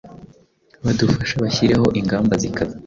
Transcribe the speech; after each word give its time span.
badufashe 0.83 1.35
bashyireho 1.43 1.87
ingamba 1.99 2.33
zikaze 2.41 2.75